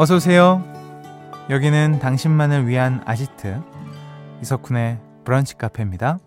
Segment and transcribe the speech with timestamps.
[0.00, 0.62] 어서 오세요.
[1.50, 3.60] 여기는 당신만을 위한 아지트
[4.40, 6.20] 이석훈의 브런치 카페입니다.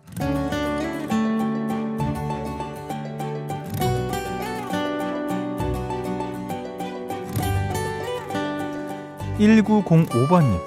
[9.38, 10.60] 1905번님.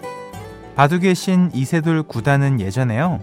[0.76, 3.20] 바둑의 신 이세돌 구단은 예전에요.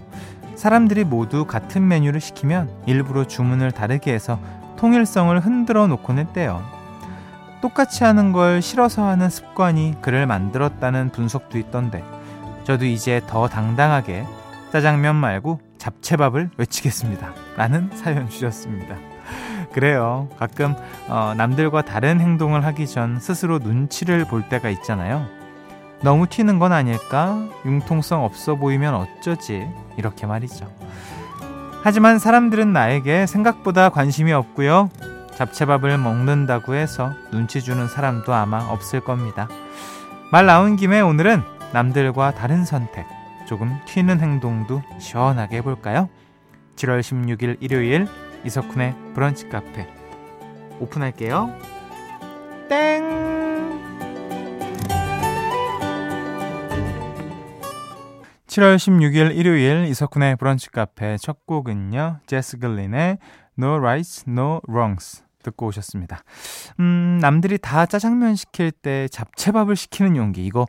[0.55, 4.39] 사람들이 모두 같은 메뉴를 시키면 일부러 주문을 다르게 해서
[4.77, 6.82] 통일성을 흔들어 놓곤 했대요.
[7.63, 12.03] 똑같이 하는 걸 싫어서 하는 습관이 그를 만들었다는 분석도 있던데
[12.65, 14.25] 저도 이제 더 당당하게
[14.73, 17.33] 짜장면 말고 잡채밥을 외치겠습니다.
[17.55, 18.97] 라는 사연 주셨습니다.
[19.71, 20.27] 그래요.
[20.37, 20.75] 가끔
[21.07, 25.25] 어, 남들과 다른 행동을 하기 전 스스로 눈치를 볼 때가 있잖아요.
[26.01, 27.47] 너무 튀는 건 아닐까?
[27.65, 29.65] 융통성 없어 보이면 어쩌지?
[29.95, 30.69] 이렇게 말이죠.
[31.81, 34.89] 하지만 사람들은 나에게 생각보다 관심이 없고요.
[35.37, 39.47] 잡채밥을 먹는다고 해서 눈치 주는 사람도 아마 없을 겁니다.
[40.31, 41.41] 말 나온 김에 오늘은
[41.73, 43.05] 남들과 다른 선택,
[43.47, 46.09] 조금 튀는 행동도 시원하게 해볼까요?
[46.75, 48.07] 7월 16일 일요일
[48.43, 49.87] 이석훈의 브런치 카페
[50.79, 51.53] 오픈할게요.
[52.69, 53.23] 땡!
[58.47, 62.19] 7월 16일 일요일 이석훈의 브런치 카페 첫 곡은요.
[62.27, 63.17] 제스 글린의
[63.57, 66.23] No Rights, No Wrongs 듣고 오셨습니다.
[66.79, 70.65] 음, 남들이 다 짜장면 시킬 때 잡채밥을 시키는 용기 이거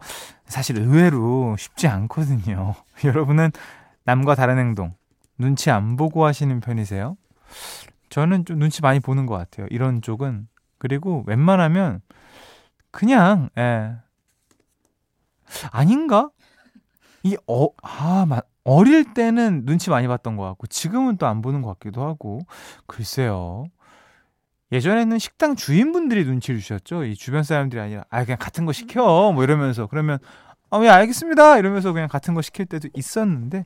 [0.47, 2.75] 사실 의외로 쉽지 않거든요.
[3.05, 3.53] 여러분은
[4.05, 4.95] 남과 다른 행동
[5.39, 7.17] 눈치 안 보고 하시는 편이세요?
[8.11, 9.67] 저는 좀 눈치 많이 보는 것 같아요.
[9.71, 10.49] 이런 쪽은.
[10.79, 12.01] 그리고 웬만하면
[12.91, 13.97] 그냥, 예.
[15.71, 16.31] 아닌가?
[17.25, 21.63] 이, 어, 아, 마, 어릴 때는 눈치 많이 봤던 것 같고, 지금은 또 안 보는
[21.63, 22.41] 것 같기도 하고,
[22.87, 23.65] 글쎄요.
[24.73, 27.05] 예전에는 식당 주인분들이 눈치를 주셨죠.
[27.05, 29.33] 이 주변 사람들이 아니라, 아, 그냥 같은 거 시켜.
[29.33, 29.87] 뭐 이러면서.
[29.87, 30.19] 그러면,
[30.71, 31.59] 아, 예, 알겠습니다.
[31.59, 33.65] 이러면서 그냥 같은 거 시킬 때도 있었는데,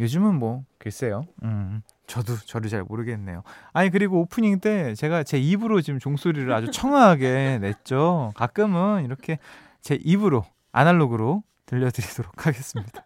[0.00, 1.24] 요즘은 뭐, 글쎄요.
[1.42, 1.82] 음.
[2.06, 3.42] 저도 저를 잘 모르겠네요.
[3.72, 8.30] 아니 그리고 오프닝 때 제가 제 입으로 지금 종소리를 아주 청아하게 냈죠.
[8.34, 9.38] 가끔은 이렇게
[9.80, 13.04] 제 입으로 아날로그로 들려드리도록 하겠습니다.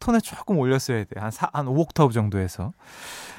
[0.00, 1.22] 톤에 조금 올렸어야 돼요.
[1.22, 2.72] 한, 4, 한 5옥타브 정도에서.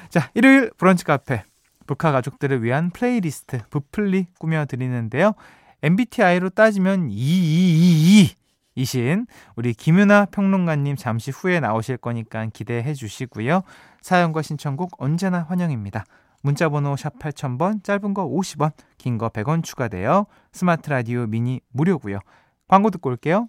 [0.08, 1.44] 자, 일요일 브런치 카페.
[1.86, 5.34] 브카 가족들을 위한 플레이리스트 브플리 꾸며드리는데요.
[5.82, 9.26] MBTI로 따지면 EEEE이신
[9.56, 13.62] 우리 김윤하 평론가님 잠시 후에 나오실 거니까 기대해 주시고요.
[14.00, 16.04] 사연과 신청곡 언제나 환영입니다.
[16.40, 22.20] 문자 번호 샵 8000번, 짧은 거 50원, 긴 거 100원 추가되어 스마트 라디오 미니 무료고요.
[22.66, 23.48] 광고 듣고 올게요.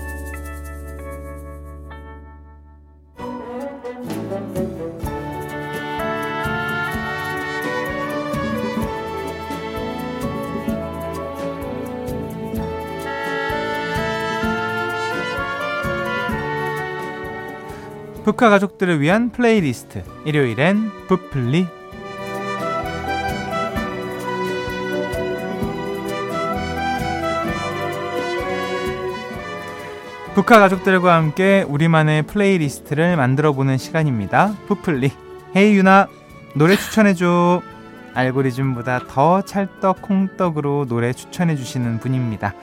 [18.23, 20.03] 북카 가족들을 위한 플레이리스트.
[20.25, 21.65] 일요일엔 부플리.
[30.35, 34.55] 브카 가족들과 함께 우리만의 플레이리스트를 만들어 보는 시간입니다.
[34.67, 35.11] 브플리.
[35.55, 36.07] Hey 윤하.
[36.53, 37.63] 노래 추천해 줘.
[38.13, 42.53] 알고리즘보다 더 찰떡 콩떡으로 노래 추천해 주시는 분입니다.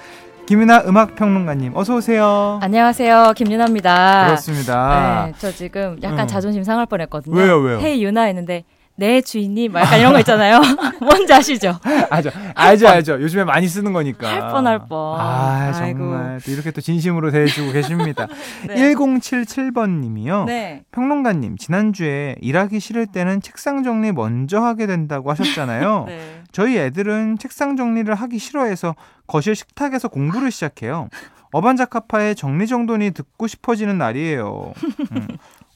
[0.48, 2.58] 김윤하 음악평론가님 어서 오세요.
[2.62, 3.34] 안녕하세요.
[3.36, 4.24] 김윤하입니다.
[4.28, 5.26] 그렇습니다.
[5.26, 6.26] 네, 저 지금 약간 음.
[6.26, 7.36] 자존심 상할 뻔했거든요.
[7.36, 7.78] 왜요, 왜요?
[7.80, 8.64] Hey 윤하 했는데
[9.00, 10.60] 네 주인님 약간 이런 거 있잖아요.
[11.00, 11.78] 뭔지 아시죠?
[12.10, 13.12] 알죠, 알죠, 알죠.
[13.22, 14.28] 요즘에 많이 쓰는 거니까.
[14.28, 15.20] 할 뻔 할 뻔.
[15.20, 18.26] 아 정말 또 이렇게 또 진심으로 대해주고 계십니다.
[18.66, 18.74] 네.
[18.74, 20.46] 1077번님이요.
[20.46, 20.82] 네.
[20.90, 26.04] 평론가님 지난주에 일하기 싫을 때는 책상 정리 먼저 하게 된다고 하셨잖아요.
[26.08, 26.42] 네.
[26.50, 28.96] 저희 애들은 책상 정리를 하기 싫어해서
[29.28, 31.08] 거실 식탁에서 공부를 시작해요.
[31.52, 34.74] 어반자카파의 정리정돈이 듣고 싶어지는 날이에요.
[35.12, 35.28] 음.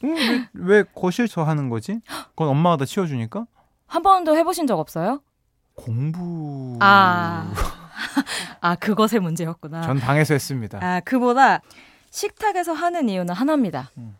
[0.04, 2.00] 음, 왜, 왜 거실서 하는 거지?
[2.30, 3.46] 그건 엄마가 다 치워주니까?
[3.86, 5.20] 한 번도 해보신 적 없어요?
[5.74, 6.76] 공부.
[6.80, 7.52] 아.
[8.60, 9.82] 아, 그것의 문제였구나.
[9.82, 10.78] 전 방에서 했습니다.
[10.82, 11.60] 아, 그보다
[12.10, 13.90] 식탁에서 하는 이유는 하나입니다.
[13.98, 14.16] 음.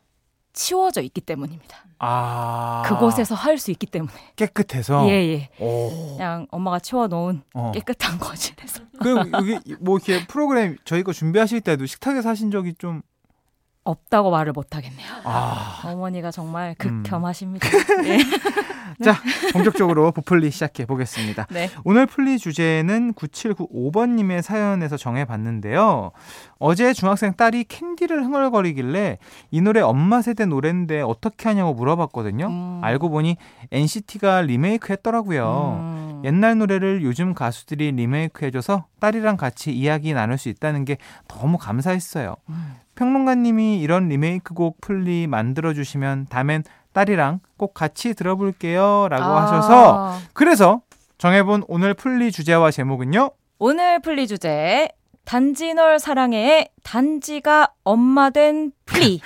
[0.54, 1.78] 치워져 있기 때문입니다.
[1.98, 2.82] 아.
[2.86, 4.12] 그곳에서 할 수 있기 때문에.
[4.36, 5.08] 깨끗해서.
[5.08, 5.48] 예, 예.
[5.64, 6.16] 오.
[6.16, 7.72] 그냥 엄마가 치워놓은 어.
[7.72, 8.82] 깨끗한 거실에서.
[9.00, 13.02] 그 여기 뭐 이렇게 프로그램 저희 거 준비하실 때도 식탁에 사신 적이 좀
[13.84, 15.08] 없다고 말을 못 하겠네요.
[15.24, 15.82] 아.
[15.84, 17.02] 어머니가 정말 음.
[17.02, 17.68] 극혐하십니다.
[18.04, 18.18] 예.
[19.02, 19.16] 자,
[19.52, 21.46] 본격적으로 부풀리 시작해 보겠습니다.
[21.50, 21.68] 네.
[21.84, 26.12] 오늘 풀리 주제는 9795번님의 사연에서 정해봤는데요.
[26.58, 29.18] 어제 중학생 딸이 캔디를 흥얼거리길래
[29.50, 32.46] 이 노래 엄마 세대 노래인데 어떻게 하냐고 물어봤거든요.
[32.46, 32.80] 음.
[32.82, 33.36] 알고 보니
[33.72, 35.78] NCT가 리메이크 했더라고요.
[35.80, 36.11] 음.
[36.24, 40.98] 옛날 노래를 요즘 가수들이 리메이크 해줘서 딸이랑 같이 이야기 나눌 수 있다는 게
[41.28, 42.36] 너무 감사했어요.
[42.48, 42.76] 음.
[42.94, 49.08] 평론가님이 이런 리메이크 곡 플리 만들어주시면 다음엔 딸이랑 꼭 같이 들어볼게요.
[49.08, 49.42] 라고 아.
[49.42, 50.82] 하셔서 그래서
[51.18, 53.30] 정해본 오늘 플리 주제와 제목은요.
[53.58, 54.88] 오늘 플리 주제
[55.24, 59.20] 단지 널 사랑해의 단지가 엄마 된 풀리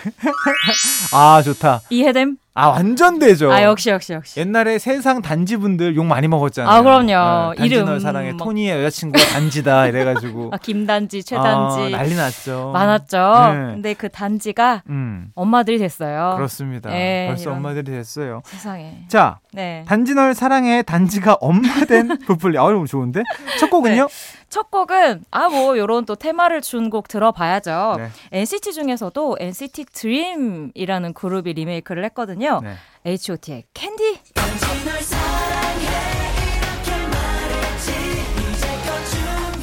[1.13, 1.83] 아 좋다.
[1.91, 2.37] 이해됨?
[2.59, 3.53] 아 완전 되죠.
[3.53, 4.41] 아 역시 역시 역시.
[4.41, 6.75] 옛날에 세상 단지분들 욕 많이 먹었잖아요.
[6.75, 7.55] 아, 그럼요.
[7.55, 12.71] 단지 이름 널 사랑해 막- 토니의 여자친구가 단지다 이래가지고 아 김단지, 최단지 아, 난리 났죠.
[12.73, 13.17] 많았죠.
[13.53, 13.73] 네.
[13.75, 16.33] 근데 그 단지가 음 엄마들이 됐어요.
[16.37, 16.91] 그렇습니다.
[16.99, 17.57] 예, 벌써 이런.
[17.57, 18.41] 엄마들이 됐어요.
[18.47, 19.05] 세상에.
[19.09, 19.85] 자 네.
[19.87, 22.57] 단지 널 사랑해 단지가 엄마 된 부풀리.
[22.57, 23.23] 아 너무 좋은데?
[23.61, 24.09] 첫 곡은요?
[24.49, 27.97] 첫 곡은 아 뭐 요런 또 테마를 준 곡 들어봐야죠.
[27.99, 28.09] 네.
[28.33, 29.56] NCT 중에서도 NCT
[29.93, 32.61] 드림이라는 그룹이 리메이크를 했거든요.
[32.63, 32.75] 네.
[33.07, 34.21] H.O.T의 캔디.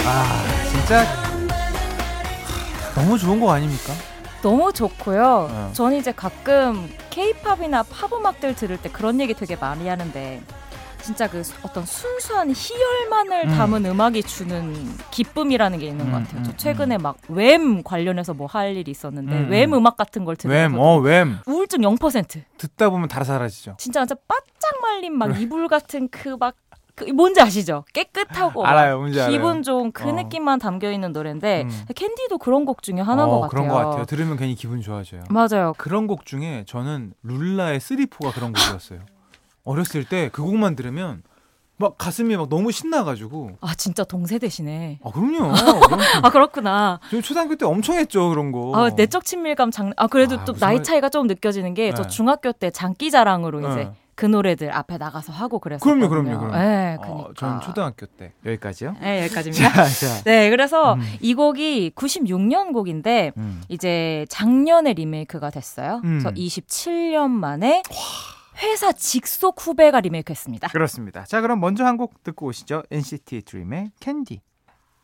[0.05, 1.05] 아 진짜
[2.95, 3.93] 너무 좋은 곡 아닙니까?
[4.41, 5.47] 너무 좋고요.
[5.49, 5.71] 어.
[5.73, 10.41] 저는 이제 가끔 K-팝이나 팝 음악들 들을 때 그런 얘기 되게 많이 하는데
[11.03, 13.55] 진짜 그 수- 어떤 순수한 희열만을 음.
[13.57, 14.73] 담은 음악이 주는
[15.11, 16.39] 기쁨이라는 게 있는 것 음, 같아요.
[16.39, 19.73] 음, 저 최근에 막 웸 관련해서 뭐 할 일이 있었는데 음, 웸 음.
[19.73, 21.39] 음악 같은 걸 웸, 들으면 어 웸.
[21.45, 22.41] 우울증 0%.
[22.57, 23.75] 듣다 보면 다 사라지죠.
[23.77, 26.55] 진짜 완전 바짝 말린 막 이불 같은 그막
[26.95, 27.83] 그 뭔지 아시죠?
[27.91, 29.31] 깨끗하고 알아요, 뭔지 알아요.
[29.31, 30.11] 기분 좋은 그 어.
[30.11, 31.85] 느낌만 담겨 있는 노래인데 음.
[31.95, 33.49] 캔디도 그런 곡 중에 하나인 어, 것 같아요.
[33.49, 34.05] 그런 것 같아요.
[34.05, 35.23] 들으면 괜히 기분 좋아져요.
[35.29, 35.73] 맞아요.
[35.79, 38.99] 그런 곡 중에 저는 룰라의 쓰리포가 그런 곡이었어요.
[39.63, 41.23] 어렸을 때 그 곡만 들으면
[41.77, 44.99] 막 가슴이 막 너무 신나가지고 아 진짜 동세대시네.
[45.03, 45.53] 아 그럼요.
[45.87, 46.99] 그럼 아 그렇구나.
[47.09, 48.71] 저 초등학교 때 엄청 했죠 그런 거.
[48.75, 49.91] 아 내적 친밀감 장.
[49.97, 52.07] 아 그래도 아, 또 나이 말- 차이가 좀 느껴지는 게저 네.
[52.09, 53.91] 중학교 때 장기자랑으로 이제 네.
[54.15, 56.07] 그 노래들 앞에 나가서 하고 그랬었거든요.
[56.07, 56.57] 그럼요, 그럼요, 그럼요.
[56.57, 57.33] 네, 어, 그니까.
[57.35, 58.95] 전 초등학교 때 여기까지요.
[59.01, 59.69] 네, 여기까지입니다.
[59.73, 60.23] 자, 자.
[60.23, 61.01] 네, 그래서 음.
[61.19, 63.63] 이 곡이 96년 곡인데 음.
[63.69, 66.01] 이제 작년에 리메이크가 됐어요.
[66.03, 66.19] 음.
[66.21, 67.81] 그래서 27년 만에
[68.63, 70.69] 회사 직속 후배가 리메이크했습니다.
[70.69, 71.23] 그렇습니다.
[71.25, 72.83] 자, 그럼 먼저 한 곡 듣고 오시죠.
[72.89, 74.41] NCT 드림의 캔디.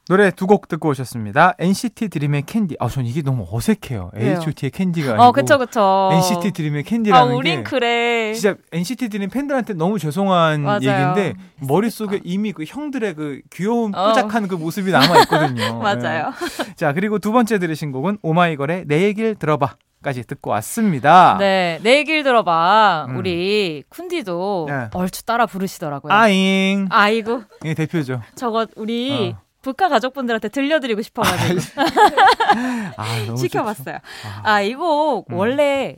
[0.07, 1.53] 노래 두 곡 듣고 오셨습니다.
[1.59, 2.77] NCT 드림의 캔디.
[2.79, 4.09] 아, 전 이게 너무 어색해요.
[4.15, 4.31] 왜요?
[4.37, 6.09] H.O.T의 캔디가 아니고 어, 그쵸, 그쵸.
[6.13, 8.33] NCT 드림의 아, 캔디라는 우린 게 그래.
[8.33, 10.79] 진짜 NCT 드림 팬들한테 너무 죄송한 맞아요.
[10.81, 14.07] 얘기인데 머릿속에 이미 그 형들의 그 귀여운 어.
[14.07, 15.77] 뽀짝한 그 모습이 남아 있거든요.
[15.83, 16.31] 맞아요.
[16.65, 16.73] 네.
[16.75, 19.75] 자, 그리고 두 번째 들으신 곡은 오마이걸의 내 얘기를 들어봐.
[20.01, 21.35] 까지 듣고 왔습니다.
[21.39, 23.07] 네, 내 얘기를 들어봐.
[23.09, 23.17] 음.
[23.17, 24.89] 우리 쿤디도 네.
[24.93, 26.13] 얼추 따라 부르시더라고요.
[26.13, 26.87] 아잉.
[26.89, 28.21] 아이고, 이게 대표죠.
[28.35, 29.41] 저거 우리 어.
[29.61, 31.59] 북한 가족분들한테 들려드리고 싶어가지고
[32.95, 33.95] 아, 시켜봤어요.
[33.97, 35.35] 아, 아, 이곡 음.
[35.35, 35.97] 원래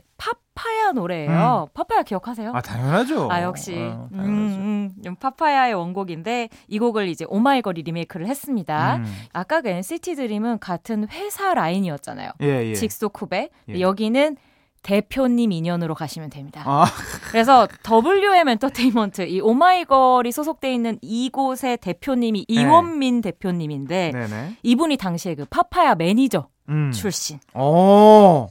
[0.54, 1.68] 파파야 노래예요.
[1.74, 2.52] 파파야 기억하세요?
[2.54, 3.28] 아, 당연하죠.
[3.30, 4.18] 아 역시 어, 음.
[4.20, 8.96] 음, 음, 파파야의 원곡인데 이 곡을 이제 오마이걸이 리메이크를 했습니다.
[8.96, 9.06] 음.
[9.32, 12.32] 아까 그 NCT 드림은 같은 회사 라인이었잖아요.
[12.42, 12.74] 예, 예.
[12.74, 13.48] 직속 후배.
[13.68, 13.80] 예.
[13.80, 14.36] 여기는
[14.82, 16.62] 대표님 인연으로 가시면 됩니다.
[16.66, 16.84] 아,
[17.30, 24.56] 그래서 WM 엔터테인먼트 이 오마이걸이 소속돼 있는 이곳의 대표님이 이원민 대표님인데 네네.
[24.62, 26.90] 이분이 당시에 그 파파야 매니저 음.
[26.92, 27.38] 출신.
[27.54, 28.48] 오.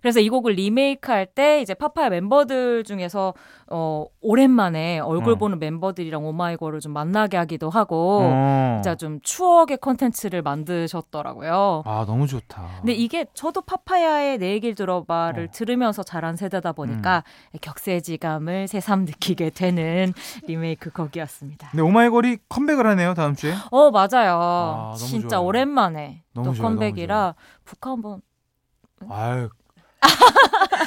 [0.00, 3.34] 그래서 이 곡을 리메이크할 때 이제 파파야 멤버들 중에서
[3.68, 5.36] 어 오랜만에 얼굴 어.
[5.36, 8.80] 보는 멤버들이랑 오마이걸을 좀 만나게 하기도 하고 어.
[8.82, 11.82] 진짜 좀 추억의 컨텐츠를 만드셨더라고요.
[11.84, 12.66] 아, 너무 좋다.
[12.78, 15.50] 근데 이게 저도 파파야의 내 얘기를 들어봐를 어.
[15.52, 17.22] 들으면서 자란 세대다 보니까
[17.60, 20.12] 격세지감을 새삼 느끼게 되는
[20.46, 21.68] 리메이크 곡이었습니다.
[21.70, 23.54] 근데 오마이걸이 컴백을 하네요, 다음 주에.
[23.70, 24.38] 어 맞아요.
[24.40, 25.46] 아, 진짜 좋아요.
[25.46, 28.22] 오랜만에 또 컴백이라 북한 한번
[29.08, 29.48] 아유.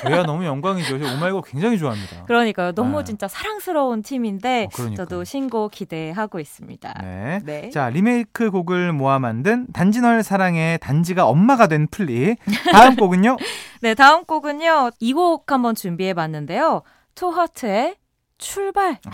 [0.02, 1.00] 저야 너무 영광이죠.
[1.00, 2.26] 저 오마이걸 굉장히 좋아합니다.
[2.26, 2.74] 그러니까요.
[2.74, 3.04] 너무 네.
[3.06, 4.94] 진짜 사랑스러운 팀인데 어.
[4.96, 6.94] 저도 신곡 기대하고 있습니다.
[7.02, 7.40] 네.
[7.46, 7.70] 네.
[7.70, 12.36] 자, 리메이크 곡을 모아 만든 단지 널 사랑해의 단지가 엄마가 된 플리.
[12.72, 13.38] 다음 곡은요?
[13.82, 14.92] 네, 다음 곡은요.
[15.00, 16.82] 이 곡 한번 준비해 봤는데요.
[17.16, 17.96] 투하트의
[18.40, 19.12] 출발입니다.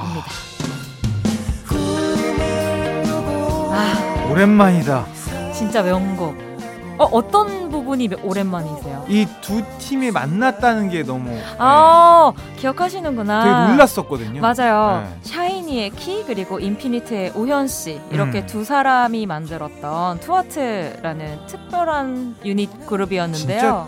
[3.72, 5.06] 아, 오랜만이다.
[5.54, 6.49] 진짜 명곡.
[7.00, 9.06] 어, 어떤 부분이 오랜만이세요?
[9.08, 13.44] 이 두 팀이 만났다는 게 너무 아 기억하시는구나.
[13.44, 14.42] 되게 놀랐었거든요.
[14.42, 15.04] 맞아요.
[15.08, 15.18] 네.
[15.24, 18.46] 샤이니의 키 그리고 인피니트의 우현 씨 이렇게 음.
[18.48, 23.88] 두 사람이 만들었던 투하트라는 특별한 유닛 그룹이었는데요.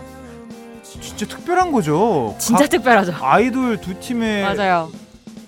[0.82, 2.34] 진짜 특별한 거죠.
[2.38, 3.14] 진짜, 각 특별하죠.
[3.20, 4.90] 아이돌 두 팀의 맞아요.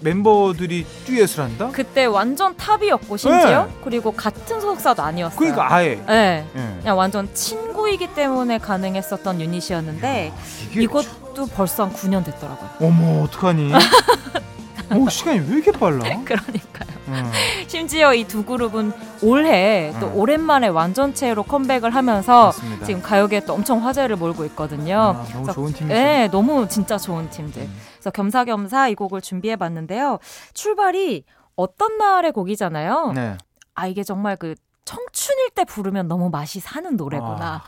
[0.04, 1.70] 멤버들이 듀엣을 한다?
[1.72, 3.72] 그때 완전 탑이었고 심지어 네.
[3.82, 5.38] 그리고 같은 소속사도 아니었어요.
[5.38, 5.96] 그러니까 아예.
[6.06, 6.46] 네.
[6.54, 6.76] 예.
[6.80, 10.32] 그냥 완전 친구이기 때문에 가능했었던 유닛이었는데
[10.70, 12.70] 이게 이것도 벌써 한 9년 됐더라고요.
[12.80, 13.72] 어머 어떡하니?
[14.96, 15.98] 오 시간이 왜 이렇게 빨라?
[16.24, 16.94] 그러니까요.
[17.08, 17.30] 음.
[17.68, 20.16] 심지어 이 두 그룹은 올해 또 음.
[20.16, 22.86] 오랜만에 완전체로 컴백을 하면서 맞습니다.
[22.86, 24.98] 지금 가요계에 또 엄청 화제를 몰고 있거든요.
[24.98, 25.94] 아, 너무 그래서 좋은 팀이죠.
[25.94, 27.62] 네, 너무 진짜 좋은 팀들.
[27.62, 27.76] 음.
[27.96, 30.18] 그래서 겸사겸사 이 곡을 준비해 봤는데요.
[30.54, 31.24] 출발이
[31.56, 33.12] 어떤 날의 곡이잖아요.
[33.14, 33.36] 네.
[33.74, 37.54] 아 이게 정말 그 청춘일 때 부르면 너무 맛이 사는 노래구나.
[37.56, 37.62] 아,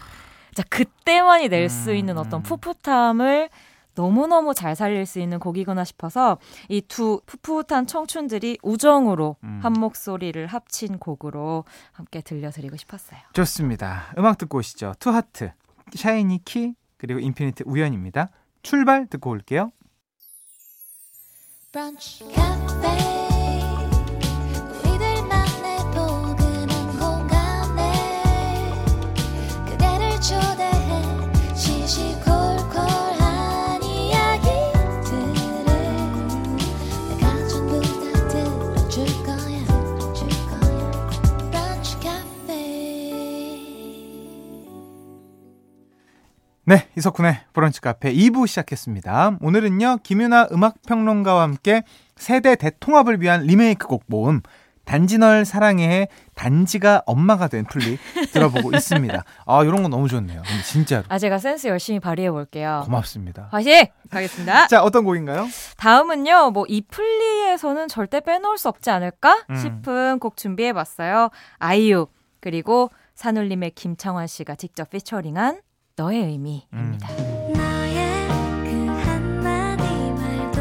[0.54, 2.42] 자 그때만이 낼수 음, 있는 어떤 음.
[2.42, 3.48] 풋풋함을
[3.96, 6.38] 너무너무 잘 살릴 수 있는 곡이구나 싶어서
[6.68, 9.60] 이 두 풋풋한 청춘들이 우정으로 음.
[9.62, 13.18] 한 목소리를 합친 곡으로 함께 들려드리고 싶었어요.
[13.32, 14.12] 좋습니다.
[14.18, 14.94] 음악 듣고 오시죠.
[15.00, 15.52] 투하트,
[15.94, 18.28] 샤이니 키 그리고 인피니트 우현입니다.
[18.62, 19.72] 출발 듣고 올게요.
[21.72, 22.24] 브런치
[46.96, 49.38] 이석훈의 브런치 카페 2부 시작했습니다.
[49.42, 51.82] 오늘은요, 김윤하 음악평론가와 함께
[52.16, 54.40] 세대 대통합을 위한 리메이크 곡 모음,
[54.86, 57.98] 단지 널 사랑해의 단지가 엄마가 된 플리
[58.32, 59.24] 들어보고 있습니다.
[59.44, 60.42] 아, 이런 거 너무 좋네요.
[60.64, 61.02] 진짜로.
[61.08, 62.80] 아 제가 센스 열심히 발휘해 볼게요.
[62.84, 63.48] 고맙습니다.
[63.50, 63.86] 화이팅!
[64.10, 64.68] 가겠습니다.
[64.68, 65.48] 자, 어떤 곡인가요?
[65.76, 69.56] 다음은요, 뭐 이 플리에서는 절대 빼놓을 수 없지 않을까 음.
[69.56, 71.28] 싶은 곡 준비해 봤어요.
[71.58, 72.06] 아이유
[72.40, 75.60] 그리고 산울림의 김창완 씨가 직접 피처링한
[75.98, 77.08] 너의 의미입니다.
[77.54, 78.28] 너의
[78.64, 80.60] 그 한마디 말도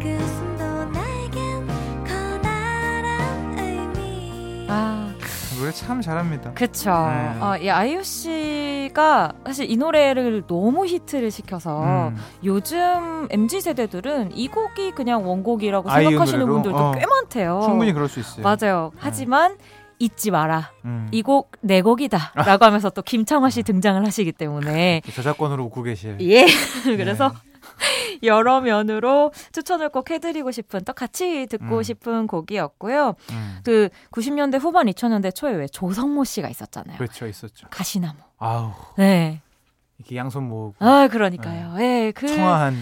[0.00, 1.66] 그 웃음도 나에겐
[2.06, 5.12] 커다란 의미 아,
[5.58, 6.54] 노래 참 잘합니다.
[6.54, 6.90] 그쵸.
[6.90, 7.38] 네.
[7.42, 12.16] 어, 이 아이유 씨가 사실 이 노래를 너무 히트를 시켜서 음.
[12.42, 16.54] 요즘 MZ 세대들은 이 곡이 그냥 원곡이라고 생각하시는 노래로?
[16.54, 16.92] 분들도 어.
[16.92, 17.60] 꽤 많대요.
[17.66, 18.42] 충분히 그럴 수 있어요.
[18.42, 18.92] 맞아요.
[18.96, 19.58] 하지만
[19.98, 20.72] 잊지 마라.
[20.84, 21.08] 음.
[21.12, 22.32] 이곡 내 곡이다.
[22.34, 25.02] 라고 하면서 또 김창완 씨 등장을 하시기 때문에.
[25.12, 26.18] 저작권으로 오고 계실.
[26.20, 26.44] 예.
[26.84, 26.96] 네.
[26.96, 27.32] 그래서
[28.22, 31.82] 여러 면으로 추천을 꼭 해드리고 싶은 또 같이 듣고 음.
[31.82, 33.14] 싶은 곡이었고요.
[33.30, 33.58] 음.
[33.64, 36.98] 그 90년대 후반 2000년대 초에 왜 조성모 씨가 있었잖아요.
[36.98, 37.66] 그렇죠, 있었죠.
[37.70, 38.18] 가시나무.
[38.38, 39.40] 아우, 네.
[39.98, 41.74] 이렇게 양손 모으고 아 그러니까요.
[41.80, 42.12] 예.
[42.14, 42.76] 그 청아한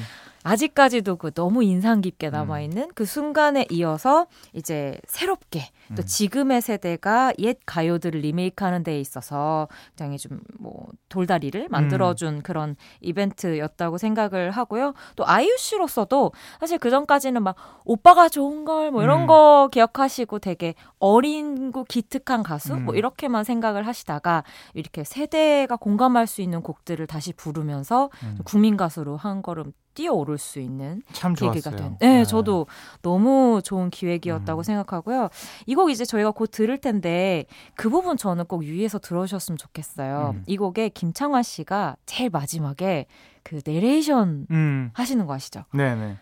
[0.44, 2.32] 아직까지도 그 너무 인상 깊게 음.
[2.32, 6.06] 남아 있는 그 순간에 이어서 이제 새롭게 또 음.
[6.06, 14.50] 지금의 세대가 옛 가요들을 리메이크하는 데 있어서 굉장히 좀 뭐 돌다리를 만들어준 그런 이벤트였다고 생각을
[14.50, 14.94] 하고요.
[15.16, 19.26] 또 아이유 씨로서도 사실 그 전까지는 막 오빠가 좋은 걸 뭐 이런 음.
[19.26, 22.98] 거 기억하시고 되게 어린고 기특한 가수 뭐 음.
[22.98, 28.38] 이렇게만 생각을 하시다가 이렇게 세대가 공감할 수 있는 곡들을 다시 부르면서 음.
[28.44, 31.76] 국민 가수로 한 걸음 뛰어오를 수 있는 참 계기가 좋았어요.
[31.76, 31.98] 된.
[32.00, 32.66] 네, 저도
[33.02, 34.62] 너무 좋은 기획이었다고 음.
[34.62, 35.28] 생각하고요.
[35.66, 37.46] 이 곡 이제 저희가 곧 들을 텐데
[37.76, 40.32] 그 부분 저는 꼭 유의해서 들어주셨으면 좋겠어요.
[40.36, 40.42] 음.
[40.46, 43.06] 이 곡에 김창완 씨가 제일 마지막에
[43.42, 45.64] 그 내레이션 음, 하시는 거 아시죠?
[45.74, 46.16] 네 네.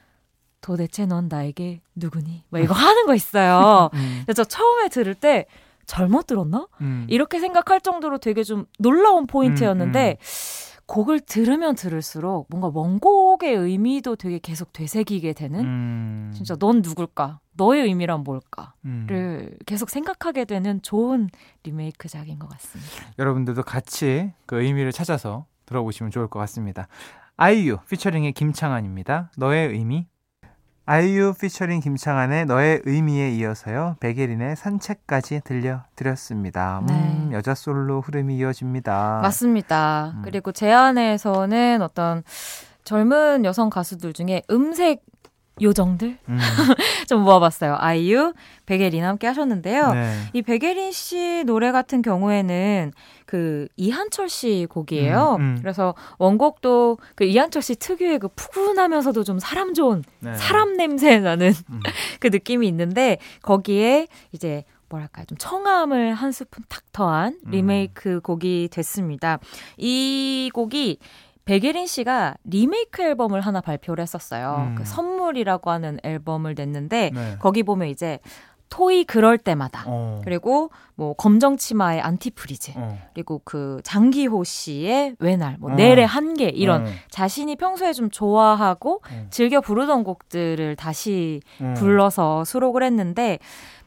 [0.61, 2.45] 도대체 넌 나에게 누구니?
[2.51, 3.91] 뭐 이거 하는 거 있어요.
[3.95, 5.47] 음, 그래서 저 처음에 들을 때
[5.87, 6.69] 잘못 들었나?
[6.81, 7.07] 음.
[7.11, 10.25] 이렇게 생각할 정도로 되게 좀 놀라운 포인트였는데 음,
[10.87, 16.31] 곡을 들으면 들을수록 뭔가 원곡의 의미도 되게 계속 되새기게 되는 음.
[16.35, 17.41] 진짜 넌 누굴까?
[17.55, 19.59] 너의 의미란 뭘까?를 음.
[19.67, 21.29] 계속 생각하게 되는 좋은
[21.65, 22.91] 리메이크작인 것 같습니다.
[23.19, 26.89] 여러분들도 같이 그 의미를 찾아서 들어보시면 좋을 것 같습니다.
[27.37, 29.31] 아이유 피처링의 김창완입니다.
[29.37, 30.07] 너의 의미.
[30.85, 33.97] 아이유 피처링 김창완의 너의 의미에 이어서요.
[34.01, 36.81] 백예린의 산책까지 들려드렸습니다.
[36.81, 36.87] 음,
[37.31, 37.37] 네.
[37.37, 39.21] 여자 솔로 흐름이 이어집니다.
[39.23, 40.13] 맞습니다.
[40.17, 40.23] 음.
[40.25, 42.25] 그리고 제 안에서는 어떤
[42.83, 45.05] 젊은 여성 가수들 중에 음색
[45.61, 46.39] 요정들 음,
[47.09, 47.77] 좀 모아봤어요.
[47.79, 48.33] 아이유,
[48.65, 49.93] 백예린 함께 하셨는데요.
[49.93, 50.15] 네.
[50.33, 52.93] 이 백예린 씨 노래 같은 경우에는
[53.27, 55.37] 그 이한철 씨 곡이에요.
[55.39, 55.59] 음, 음.
[55.61, 60.35] 그래서 원곡도 그 이한철 씨 특유의 그 푸근하면서도 좀 사람 좋은 네.
[60.35, 61.81] 사람 냄새 나는 음.
[62.21, 67.51] 그 느낌이 있는데 거기에 이제 뭐랄까요 좀 청함을 한 스푼 탁 더한 음.
[67.51, 69.39] 리메이크 곡이 됐습니다.
[69.77, 70.99] 이 곡이
[71.45, 74.69] 백예린 씨가 리메이크 앨범을 하나 발표를 했었어요.
[74.71, 74.75] 음.
[74.77, 77.37] 그 선물이라고 하는 앨범을 냈는데 네.
[77.39, 78.21] 거기 보면 이제
[78.73, 80.23] 토이 그럴 때마다 어.
[80.25, 82.99] 그리고 뭐 검정 치마의 Antifreeze 어.
[83.13, 85.75] 그리고 그 장기호 씨의 왜 날 뭐 어.
[85.75, 86.91] 넬의 한계 이런 어.
[87.11, 89.27] 자신이 평소에 좀 좋아하고 어.
[89.29, 91.75] 즐겨 부르던 곡들을 다시 어.
[91.77, 93.41] 불러서 수록을 했는데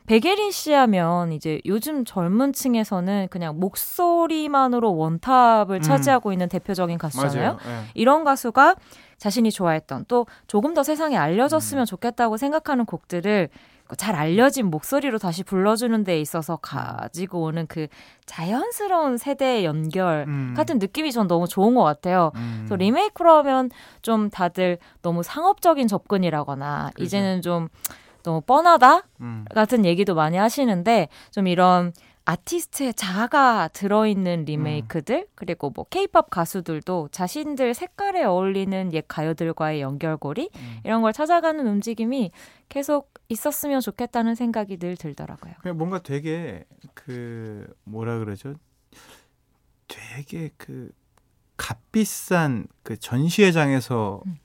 [0.08, 5.82] 백예린 씨 하면 이제 요즘 젊은 층에서는 그냥 목소리만으로 one top을 음.
[5.82, 7.58] 차지하고 있는 대표적인 가수잖아요.
[7.66, 7.80] 예.
[7.94, 8.76] 이런 가수가
[9.18, 11.22] 자신이 좋아했던 또 조금 더 세상에 음.
[11.22, 13.50] 알려졌으면 좋겠다고 생각하는 곡들을
[13.98, 17.88] 잘 알려진 목소리로 다시 불러주는 데 있어서 가지고 오는 그
[18.26, 20.54] 자연스러운 세대 연결 음.
[20.58, 22.32] 같은 느낌이 전 너무 좋은 것 같아요.
[22.36, 22.56] 음.
[22.62, 23.70] 그래서 리메이크로 하면
[24.02, 27.04] 좀 다들 너무 상업적인 접근이라거나 그죠.
[27.04, 27.70] 이제는 좀
[28.26, 29.46] 너무 뻔하다 음.
[29.54, 31.94] 같은 얘기도 많이 하시는데 좀 이런
[32.26, 40.80] 아티스트의 자아가 들어있는 리메이크들 그리고 뭐 케이팝 가수들도 자신들 색깔에 어울리는 옛 가요들과의 연결고리 음.
[40.84, 42.32] 이런 걸 찾아가는 움직임이
[42.68, 45.54] 계속 있었으면 좋겠다는 생각이 늘 들더라고요.
[45.62, 46.66] 그냥 뭔가 되게
[46.96, 48.56] 그 뭐라 그러죠?
[49.88, 50.90] 되게 그
[51.58, 54.38] 값비싼 그 전시회장에서 음.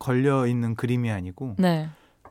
[0.00, 1.88] 걸려 있는 그림이 아니고 네.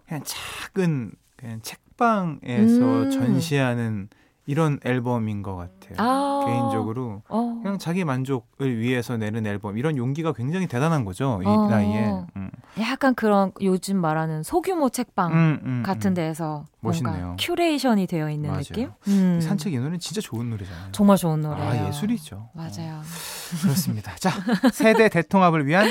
[0.07, 3.11] 그냥 작은 그냥 책방에서 음.
[3.11, 4.09] 전시하는
[4.49, 5.95] 이런 앨범인 것 같아요.
[5.97, 6.43] 아.
[6.45, 7.59] 개인적으로 어.
[7.61, 11.67] 그냥 자기 만족을 위해서 내는 앨범 이런 용기가 굉장히 대단한 거죠 이 어.
[11.67, 12.13] 나이에.
[12.37, 12.49] 음.
[12.79, 16.13] 약간 그런 요즘 말하는 소규모 책방 음, 음, 같은 음.
[16.13, 17.17] 데에서 멋있네요.
[17.17, 18.63] 뭔가 curation이 되어 있는 맞아요.
[18.63, 18.89] 느낌?
[19.09, 19.41] 음.
[19.41, 20.91] 산책 이 노래는 진짜 좋은 노래잖아요.
[20.93, 21.83] 정말 좋은 노래예요.
[21.83, 22.49] 아 예술이죠.
[22.53, 22.99] 맞아요.
[22.99, 24.15] 어, 그렇습니다.
[24.15, 24.31] 자
[24.71, 25.87] 세대 대통합을 위한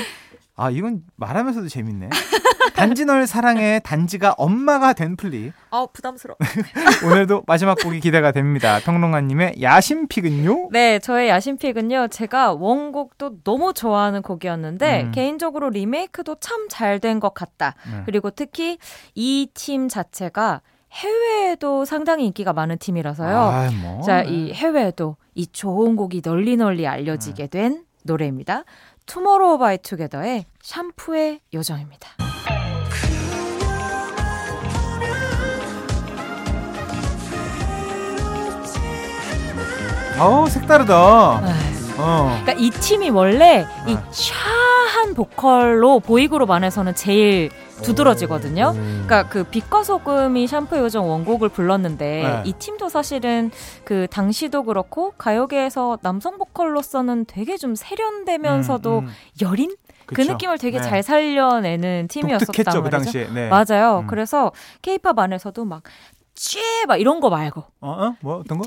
[0.57, 2.09] 아 이건 말하면서도 재밌네.
[2.75, 6.37] 단지 널 사랑해 단지가 엄마가 된 플리 아 부담스러워.
[7.05, 8.79] 오늘도 마지막 곡이 기대가 됩니다.
[8.83, 10.69] 평론가님의 야심pick은요?
[10.71, 12.09] 네, 저의 야심픽은요.
[12.09, 15.11] 제가 원곡도 너무 좋아하는 곡이었는데 음.
[15.11, 17.75] 개인적으로 리메이크도 참 잘 된 것 같다.
[17.89, 18.01] 네.
[18.05, 18.77] 그리고 특히
[19.15, 23.37] 이 팀 자체가 해외에도 상당히 인기가 많은 팀이라서요.
[23.37, 24.01] 아, 뭐.
[24.01, 27.49] 자, 이 해외에도 이 좋은 곡이 널리 널리 알려지게 네.
[27.49, 28.63] 된 노래입니다.
[29.07, 32.09] 투모로우 바이 투게더의 샴푸의 요정입니다.
[40.19, 41.41] 어우 색다르다.
[41.99, 42.39] 어.
[42.43, 44.03] 그러니까 이 팀이 원래 이 아.
[44.11, 47.49] 샤한 보컬로 보이그룹 안에서는 제일
[47.83, 48.73] 두드러지거든요.
[48.73, 52.41] 그러니까 그 빛과 소금이 샴푸 요정 원곡을 불렀는데 네.
[52.45, 53.51] 이 팀도 사실은
[53.83, 59.13] 그 당시도 그렇고 가요계에서 남성 보컬로서는 되게 좀 세련되면서도 음, 음.
[59.41, 60.31] 여린 그 그쵸.
[60.33, 60.83] 느낌을 되게 네.
[60.83, 62.89] 잘 살려내는 팀이었었단 그 말이죠.
[62.89, 63.27] 당시에.
[63.33, 63.49] 네.
[63.49, 63.99] 맞아요.
[63.99, 64.07] 음.
[64.07, 65.83] 그래서 케이팝 안에서도 막
[66.33, 67.89] 찌막 이런 거 말고 어?
[67.89, 68.15] 어?
[68.21, 68.65] 뭐 어떤 거?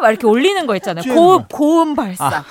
[0.00, 1.14] 막 이렇게 올리는 거 있잖아요.
[1.14, 1.46] 고음 거.
[1.52, 2.26] 고음 발사.
[2.26, 2.44] 아.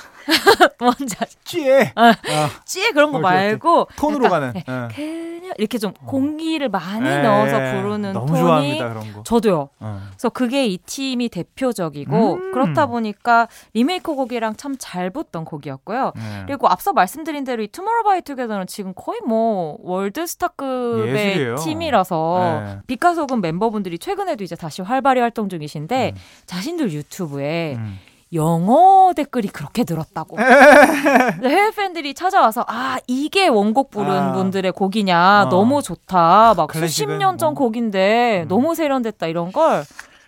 [0.79, 1.91] 뭔지 아시- 찌에.
[1.95, 2.09] 아.
[2.09, 3.19] 아, 찌 그런 거.
[3.19, 4.53] 말고 톤으로 약간, 가는.
[4.53, 4.87] 네, 어.
[4.95, 7.73] 그냥 이렇게 좀 공기를 많이 예, 넣어서 예.
[7.81, 9.23] 부르는 너무 톤이 좋아합니다 그런 거.
[9.23, 9.69] 저도요.
[9.79, 10.01] 어.
[10.11, 12.51] 그래서 그게 이 팀이 대표적이고 음.
[12.51, 16.13] 그렇다 보니까 리메이크 곡이랑 참 잘 붙던 곡이었고요.
[16.15, 16.43] 네.
[16.47, 21.55] 그리고 앞서 말씀드린 대로 이 투모로우바이투게더는 지금 거의 뭐 월드스타급의 예술이에요.
[21.57, 22.77] 팀이라서 네.
[22.87, 26.21] 빛가속은 멤버분들이 최근에도 이제 다시 활발히 활동 중이신데 음.
[26.45, 27.99] 자신들 유튜브에 음.
[28.33, 30.37] 영어 댓글이 그렇게 늘었다고.
[30.39, 34.33] 해외 팬들이 찾아와서 아 이게 원곡 부른 아.
[34.33, 35.49] 분들의 곡이냐 어.
[35.49, 36.53] 너무 좋다.
[36.55, 37.65] 막 수십 년전 뭐.
[37.65, 38.47] 곡인데 음.
[38.47, 39.83] 너무 세련됐다 이런 걸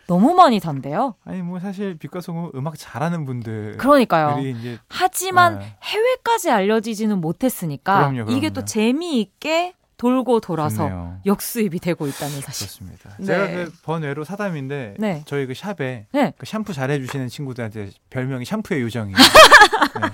[0.08, 1.16] 너무 많이 단대요.
[1.26, 4.40] 아니 뭐 사실 빛과 소금 음악 잘하는 분들 그러니까요.
[4.40, 5.78] 이제 하지만 네.
[5.84, 8.54] 해외까지 알려지지는 못했으니까 그럼요, 이게 그럼요.
[8.54, 11.20] 또 재미있게 돌고 돌아서 좋네요.
[11.28, 12.66] 역수입이 되고 있다는 사실.
[12.66, 13.12] 좋습니다.
[13.20, 13.26] 네.
[13.26, 15.22] 제가 그 번외로 사담인데 네.
[15.28, 16.34] 저희 그 샵에 네.
[16.40, 19.16] 그 샴푸 잘해주시는 친구들한테 별명이 샴푸의 요정이에요.
[20.02, 20.08] 네.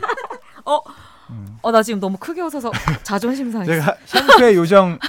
[0.66, 0.82] 어?
[1.30, 1.58] 음.
[1.62, 2.70] 어 나 지금 너무 크게 웃어서
[3.04, 3.72] 자존심 상했어.
[3.72, 5.00] 제가 샴푸의 요정,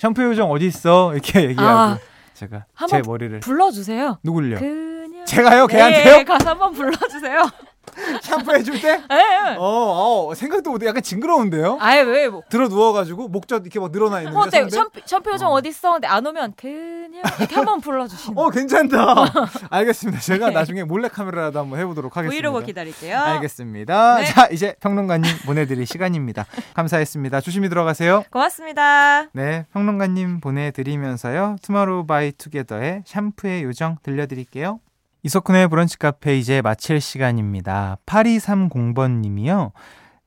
[0.00, 1.98] 샴푸의 요정 어디 있어 이렇게 얘기하고 아.
[2.34, 4.18] 제가 제 머리를 불러주세요.
[4.24, 4.58] 누굴요?
[4.58, 5.24] 그녀.
[5.26, 5.68] 제가요?
[5.68, 6.16] 걔한테요?
[6.16, 7.48] 네, 가서 한번 불러주세요.
[8.22, 9.00] 샴푸 해줄 때?
[9.08, 9.56] 네.
[9.58, 10.86] 어, 어, 생각도 못해.
[10.86, 11.78] 약간 징그러운데요?
[11.80, 12.42] 아예 왜 뭐.
[12.48, 14.36] 들어 누워가지고 목젖 이렇게 막 늘어나 있는데.
[14.38, 14.68] 어, 어때?
[14.68, 15.54] 샴푸, 샴푸 요정 어.
[15.54, 15.60] 어.
[15.62, 15.92] 디 있어?
[15.92, 18.36] 근데 안 오면 그냥 이렇게 한번 불러주시는.
[18.38, 19.14] 어, 괜찮다.
[19.70, 20.20] 알겠습니다.
[20.20, 22.34] 제가 나중에 몰래 카메라라도 한번 해보도록 하겠습니다.
[22.34, 23.18] 브이로그 기다릴게요.
[23.18, 24.16] 알겠습니다.
[24.16, 24.24] 네.
[24.26, 26.46] 자, 이제 평론가님 보내드릴 시간입니다.
[26.74, 27.40] 감사했습니다.
[27.40, 28.24] 조심히 들어가세요.
[28.30, 29.26] 고맙습니다.
[29.32, 31.56] 네, 평론가님 보내드리면서요.
[31.62, 34.80] 투모로우 바이 투게더의 샴푸의 요정 들려드릴게요.
[35.24, 37.96] 이석훈의 브런치 카페 이제 마칠 시간입니다.
[38.04, 39.72] 8230번님이요.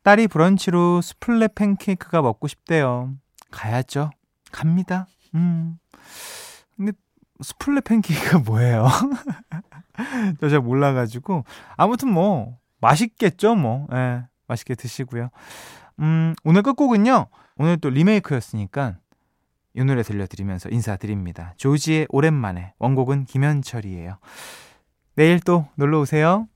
[0.01, 3.13] 딸이 브런치로 스플레 팬케이크가 먹고 싶대요.
[3.51, 4.10] 가야죠.
[4.51, 5.05] 갑니다.
[5.36, 5.77] 음.
[6.75, 6.93] 근데
[7.41, 8.88] 스플레 팬케이크가 뭐예요?
[10.41, 11.43] 저 잘 몰라가지고
[11.75, 15.29] 아무튼 뭐 맛있겠죠 뭐 예, 맛있게 드시고요
[15.99, 17.25] 음 오늘 끝곡은요
[17.57, 18.97] 오늘 또 리메이크였으니까
[19.73, 24.19] 이 노래 들려드리면서 인사드립니다 조지의 오랜만에 원곡은 김현철이에요
[25.17, 26.47] 내일 또 놀러 오세요